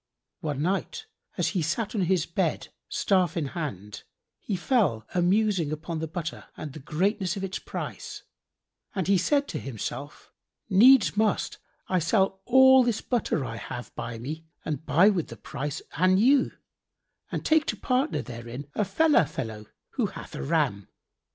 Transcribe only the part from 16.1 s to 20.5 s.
ewe and take to partner therein a Fellah[FN#68] fellow who hath a